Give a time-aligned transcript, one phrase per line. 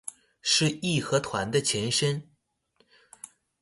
[0.41, 2.27] 是義和團的前身